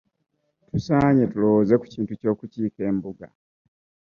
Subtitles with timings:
[0.69, 3.25] tusaanye tulowooze ku kintu ky'okukiika e mbuga.